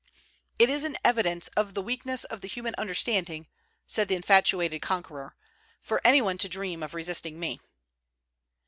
"It 0.57 0.67
is 0.71 0.83
an 0.83 0.97
evidence 1.05 1.47
of 1.49 1.75
the 1.75 1.81
weakness 1.83 2.23
of 2.23 2.41
the 2.41 2.47
human 2.47 2.73
understanding," 2.75 3.47
said 3.85 4.07
the 4.07 4.15
infatuated 4.15 4.81
conqueror, 4.81 5.35
"for 5.79 6.01
any 6.03 6.23
one 6.23 6.39
to 6.39 6.49
dream 6.49 6.81
of 6.81 6.95
resisting 6.95 7.39
me." 7.39 7.59